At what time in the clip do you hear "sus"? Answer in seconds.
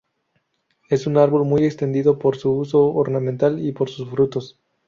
3.87-4.09